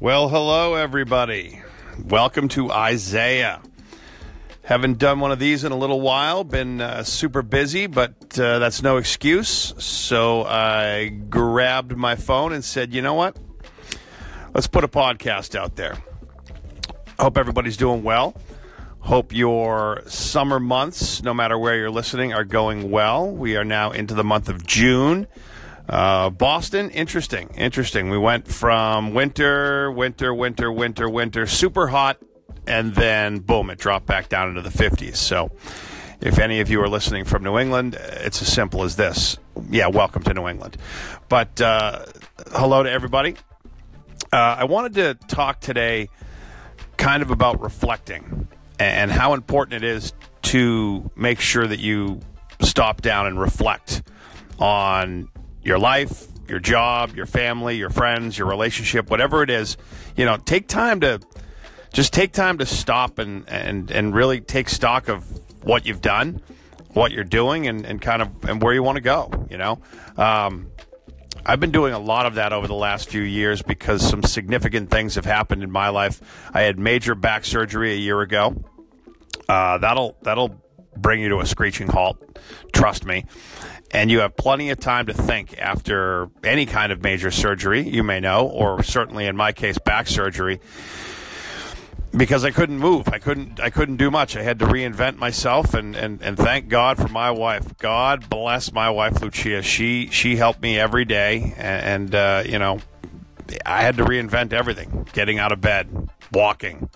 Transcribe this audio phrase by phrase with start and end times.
[0.00, 1.60] Well, hello, everybody.
[2.02, 3.60] Welcome to Isaiah.
[4.62, 6.42] Haven't done one of these in a little while.
[6.42, 9.74] Been uh, super busy, but uh, that's no excuse.
[9.76, 13.36] So I grabbed my phone and said, you know what?
[14.54, 16.02] Let's put a podcast out there.
[17.18, 18.34] Hope everybody's doing well.
[19.00, 23.30] Hope your summer months, no matter where you're listening, are going well.
[23.30, 25.26] We are now into the month of June.
[25.88, 28.10] Uh, Boston, interesting, interesting.
[28.10, 32.18] We went from winter, winter, winter, winter, winter, super hot,
[32.66, 35.16] and then boom, it dropped back down into the 50s.
[35.16, 35.50] So,
[36.20, 39.38] if any of you are listening from New England, it's as simple as this.
[39.70, 40.76] Yeah, welcome to New England.
[41.28, 42.04] But uh,
[42.52, 43.36] hello to everybody.
[44.32, 46.08] Uh, I wanted to talk today
[46.96, 48.46] kind of about reflecting
[48.78, 50.12] and how important it is
[50.42, 52.20] to make sure that you
[52.60, 54.02] stop down and reflect
[54.58, 55.28] on
[55.62, 59.76] your life, your job, your family, your friends, your relationship, whatever it is,
[60.16, 61.20] you know, take time to
[61.92, 65.24] just take time to stop and and and really take stock of
[65.64, 66.40] what you've done,
[66.92, 69.30] what you're doing, and, and kind of and where you want to go.
[69.50, 69.80] You know,
[70.16, 70.70] um,
[71.44, 74.90] I've been doing a lot of that over the last few years because some significant
[74.90, 76.20] things have happened in my life.
[76.52, 78.62] I had major back surgery a year ago.
[79.48, 80.60] Uh, that'll that'll
[80.96, 82.18] bring you to a screeching halt.
[82.72, 83.24] Trust me
[83.90, 88.02] and you have plenty of time to think after any kind of major surgery, you
[88.02, 90.60] may know, or certainly in my case, back surgery,
[92.16, 93.08] because I couldn't move.
[93.08, 93.60] I couldn't.
[93.60, 94.36] I couldn't do much.
[94.36, 97.76] I had to reinvent myself, and, and, and thank God for my wife.
[97.78, 99.62] God bless my wife, Lucia.
[99.62, 102.80] She she helped me every day, and, and uh, you know,
[103.64, 106.90] I had to reinvent everything: getting out of bed, walking,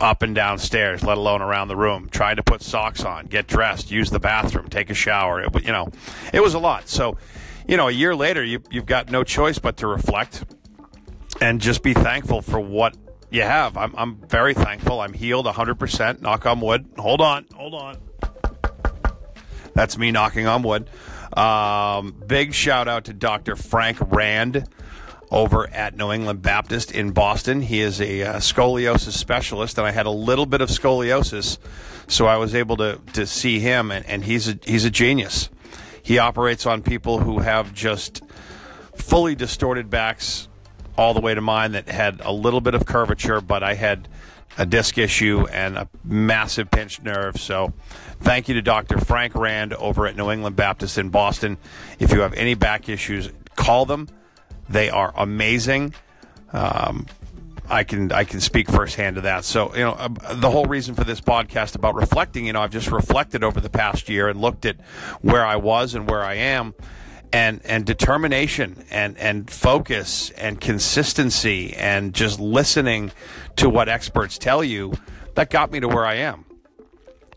[0.00, 3.46] up and down stairs, let alone around the room, trying to put socks on, get
[3.46, 5.42] dressed, use the bathroom, take a shower.
[5.42, 5.90] It, you know,
[6.32, 6.88] it was a lot.
[6.88, 7.18] So,
[7.68, 10.44] you know, a year later, you, you've got no choice but to reflect
[11.40, 12.96] and just be thankful for what
[13.30, 13.76] you have.
[13.76, 15.00] I'm, I'm very thankful.
[15.00, 16.20] I'm healed 100%.
[16.20, 16.86] Knock on wood.
[16.98, 17.46] Hold on.
[17.54, 17.96] Hold on.
[19.74, 20.90] That's me knocking on wood.
[21.36, 23.54] Um, big shout out to Dr.
[23.54, 24.66] Frank Rand
[25.30, 27.62] over at New England Baptist in Boston.
[27.62, 31.58] He is a uh, scoliosis specialist, and I had a little bit of scoliosis,
[32.08, 35.48] so I was able to, to see him, and, and he's a, he's a genius.
[36.02, 38.22] He operates on people who have just
[38.94, 40.48] fully distorted backs,
[40.96, 44.08] all the way to mine that had a little bit of curvature, but I had
[44.58, 47.40] a disc issue and a massive pinched nerve.
[47.40, 47.72] So,
[48.20, 48.98] thank you to Dr.
[48.98, 51.56] Frank Rand over at New England Baptist in Boston.
[52.00, 54.08] If you have any back issues, call them
[54.70, 55.94] they are amazing.
[56.52, 57.06] Um,
[57.68, 59.44] I can I can speak firsthand to that.
[59.44, 62.46] So you know uh, the whole reason for this podcast about reflecting.
[62.46, 64.80] You know I've just reflected over the past year and looked at
[65.20, 66.74] where I was and where I am,
[67.32, 73.12] and and determination and and focus and consistency and just listening
[73.56, 74.94] to what experts tell you
[75.34, 76.44] that got me to where I am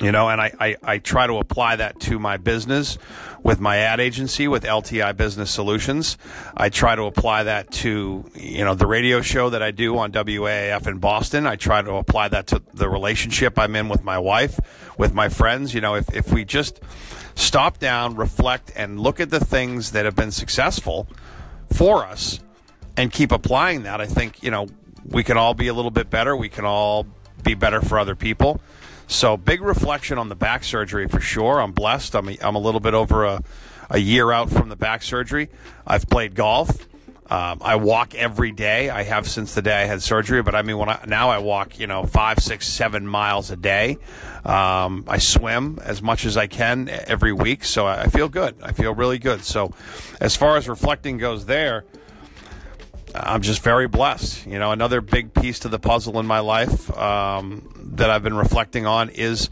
[0.00, 2.98] you know and I, I, I, try to apply that to my business
[3.42, 6.16] with my ad agency with lti business solutions.
[6.56, 10.12] I try to apply that to you know the radio show that i do on
[10.12, 11.46] waaf in boston.
[11.46, 14.58] I try to apply that to the relationship i'm in with my wife
[14.98, 15.74] with my friends.
[15.74, 16.80] You know if, if we just
[17.34, 21.08] stop down reflect and look at the things that have been successful
[21.72, 22.40] for us
[22.96, 24.66] and keep applying that i think you know
[25.04, 26.36] we can all be a little bit better.
[26.36, 27.06] We can all
[27.42, 28.60] be better for other people
[29.10, 31.60] so big reflection on the back surgery for sure.
[31.60, 32.14] I'm blessed.
[32.14, 33.42] I'm a, I'm a little bit over a,
[33.90, 35.48] a year out from the back surgery.
[35.86, 36.86] I've played golf.
[37.28, 38.90] Um, I walk every day.
[38.90, 41.38] I have since the day I had surgery, but I mean, when I, now I
[41.38, 43.98] walk, you know, five, six, seven miles a day.
[44.44, 48.56] Um, I swim as much as I can every week, so I feel good.
[48.62, 49.44] I feel really good.
[49.44, 49.72] So,
[50.20, 51.84] as far as reflecting goes, there,
[53.14, 54.46] I'm just very blessed.
[54.46, 58.36] You know, another big piece to the puzzle in my life um, that I've been
[58.36, 59.50] reflecting on is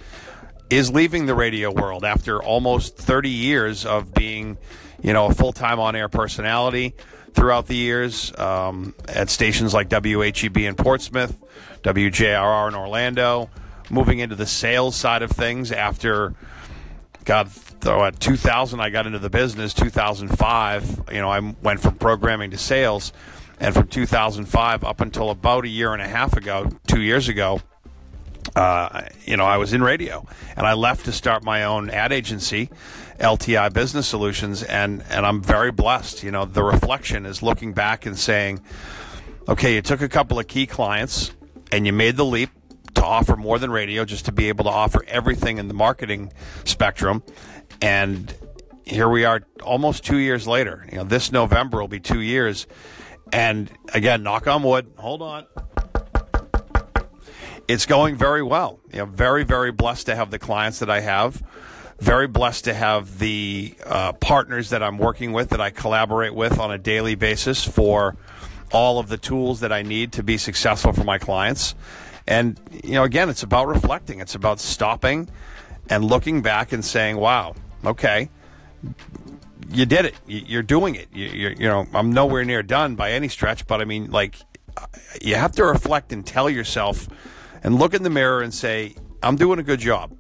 [0.71, 4.59] is leaving the radio world after almost 30 years of being,
[5.03, 6.95] you know, a full time on air personality
[7.33, 11.35] throughout the years um, at stations like WHEB in Portsmouth,
[11.83, 13.49] WJRR in Orlando,
[13.91, 16.35] moving into the sales side of things after.
[17.25, 17.51] God,
[17.81, 19.75] though at 2000 I got into the business.
[19.75, 23.13] 2005, you know, I went from programming to sales
[23.61, 27.61] and from 2005 up until about a year and a half ago, two years ago,
[28.57, 30.27] uh, you know, I was in radio,
[30.57, 32.71] and I left to start my own ad agency,
[33.19, 36.23] LTI Business Solutions, and and I'm very blessed.
[36.23, 38.61] You know, the reflection is looking back and saying,
[39.49, 41.33] okay, you took a couple of key clients,
[41.71, 42.51] and you made the leap
[42.95, 46.33] to offer more than radio, just to be able to offer everything in the marketing
[46.65, 47.23] spectrum,
[47.83, 48.35] and
[48.85, 50.87] here we are, almost two years later.
[50.91, 52.67] You know, this November will be two years
[53.33, 54.93] And again, knock on wood.
[54.97, 55.47] Hold on.
[57.67, 58.81] It's going very well.
[58.93, 61.43] You know, very, very blessed to have the clients that I have.
[61.99, 66.59] Very blessed to have the uh, partners that I'm working with, that I collaborate with
[66.59, 68.17] on a daily basis for
[68.73, 71.75] all of the tools that I need to be successful for my clients.
[72.27, 74.21] And, you know, again, it's about reflecting.
[74.21, 75.29] It's about stopping
[75.91, 77.55] and looking back and saying, wow,
[77.85, 78.31] okay,
[79.71, 80.15] you did it.
[80.27, 81.09] You're doing it.
[81.13, 84.37] You, you know, I'm nowhere near done by any stretch, but I mean, like,
[85.21, 87.09] you have to reflect and tell yourself
[87.63, 90.17] and look in the mirror and say, I'm doing a good job.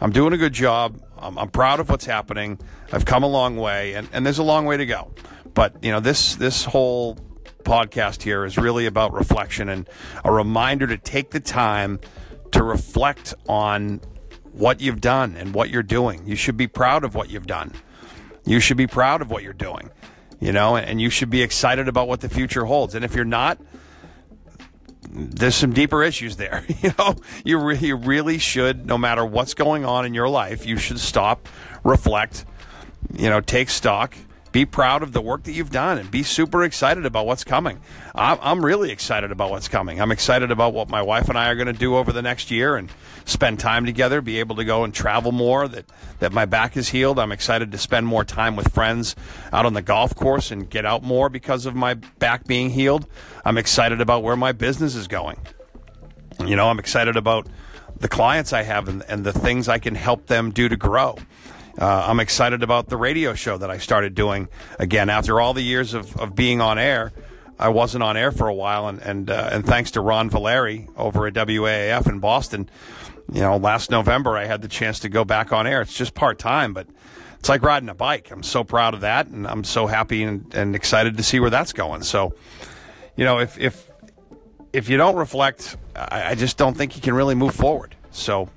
[0.00, 1.00] I'm doing a good job.
[1.18, 2.58] I'm, I'm proud of what's happening.
[2.92, 5.12] I've come a long way, and, and there's a long way to go.
[5.52, 7.16] But, you know, this, this whole
[7.62, 9.88] podcast here is really about reflection and
[10.24, 12.00] a reminder to take the time
[12.52, 14.00] to reflect on
[14.52, 16.26] what you've done and what you're doing.
[16.26, 17.72] You should be proud of what you've done.
[18.44, 19.90] You should be proud of what you're doing,
[20.40, 22.94] you know, and you should be excited about what the future holds.
[22.94, 23.58] And if you're not,
[25.10, 26.64] there's some deeper issues there.
[26.82, 27.14] You know,
[27.44, 30.98] you, re- you really should, no matter what's going on in your life, you should
[30.98, 31.48] stop,
[31.82, 32.44] reflect,
[33.16, 34.14] you know, take stock
[34.54, 37.80] be proud of the work that you've done and be super excited about what's coming.
[38.14, 40.00] I'm, really excited about what's coming.
[40.00, 42.52] I'm excited about what my wife and I are going to do over the next
[42.52, 42.88] year and
[43.24, 45.86] spend time together, be able to go and travel more, that,
[46.20, 47.18] that my back is healed.
[47.18, 49.16] I'm excited to spend more time with friends
[49.52, 53.08] out on the golf course and get out more because of my back being healed.
[53.44, 55.38] I'm excited about where my business is going.
[56.46, 57.48] You know, I'm excited about
[57.98, 61.16] the clients I have and, and the things I can help them do to grow.
[61.78, 64.48] Uh, I'm excited about the radio show that I started doing
[64.78, 67.12] again after all the years of, of being on air.
[67.58, 70.88] I wasn't on air for a while, and and uh, and thanks to Ron Valeri
[70.96, 72.68] over at WAAF in Boston,
[73.32, 75.82] you know, last November I had the chance to go back on air.
[75.82, 76.86] It's just part time, but
[77.38, 78.30] it's like riding a bike.
[78.30, 81.50] I'm so proud of that, and I'm so happy and, and excited to see where
[81.50, 82.02] that's going.
[82.02, 82.34] So,
[83.16, 83.90] you know, if if
[84.72, 87.94] if you don't reflect, I, I just don't think you can really move forward.
[88.10, 88.48] So,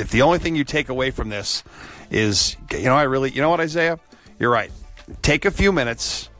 [0.00, 1.62] if the only thing you take away from this
[2.10, 3.98] is, you know, I really, you know what, Isaiah?
[4.38, 4.72] You're right.
[5.22, 6.30] Take a few minutes,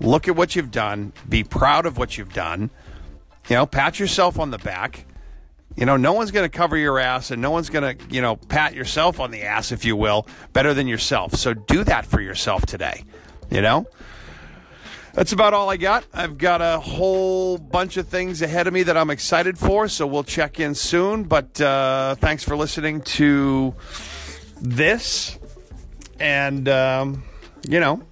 [0.00, 2.70] look at what you've done, be proud of what you've done,
[3.48, 5.06] you know, pat yourself on the back.
[5.76, 8.22] You know, no one's going to cover your ass and no one's going to, you
[8.22, 11.34] know, pat yourself on the ass, if you will, better than yourself.
[11.34, 13.04] So do that for yourself today,
[13.50, 13.86] you know?
[15.16, 16.04] That's about all I got.
[16.12, 20.06] I've got a whole bunch of things ahead of me that I'm excited for, so
[20.06, 21.24] we'll check in soon.
[21.24, 23.74] But uh, thanks for listening to
[24.60, 25.38] this,
[26.20, 27.24] and um,
[27.66, 28.02] you know,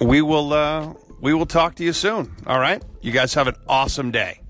[0.00, 2.34] we will uh, we will talk to you soon.
[2.44, 4.40] All right, you guys have an awesome day.